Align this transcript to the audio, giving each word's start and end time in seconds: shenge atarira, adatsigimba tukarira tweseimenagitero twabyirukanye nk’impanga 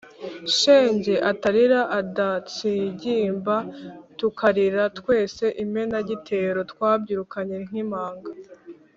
shenge 0.57 1.13
atarira, 1.31 1.79
adatsigimba 1.99 3.55
tukarira 4.19 4.83
tweseimenagitero 4.97 6.59
twabyirukanye 6.71 7.57
nk’impanga 7.67 8.31